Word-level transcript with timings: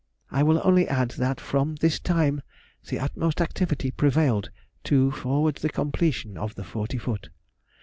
I 0.31 0.41
will 0.41 0.59
only 0.63 0.87
add 0.87 1.11
that 1.19 1.39
from 1.39 1.75
this 1.75 1.99
time 1.99 2.41
the 2.89 2.97
utmost 2.97 3.39
activity 3.39 3.91
prevailed 3.91 4.49
to 4.85 5.11
forward 5.11 5.57
the 5.57 5.69
completion 5.69 6.39
of 6.39 6.55
the 6.55 6.63
forty 6.63 6.97
foot. 6.97 7.29